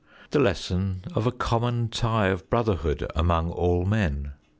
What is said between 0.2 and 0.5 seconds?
The